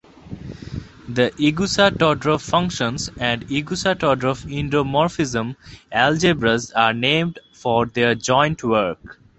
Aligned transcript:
The 1.07 1.29
Igusa–Todorov 1.37 2.41
functions 2.41 3.11
and 3.19 3.45
Igusa–Todorov 3.49 4.45
endomorphism 4.49 5.55
algebras 5.93 6.71
are 6.75 6.91
named 6.95 7.37
for 7.53 7.85
their 7.85 8.15
joint 8.15 8.63
work. 8.63 9.19